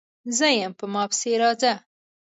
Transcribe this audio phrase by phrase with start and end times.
[0.37, 1.73] _زه يم، په ما پسې راځه!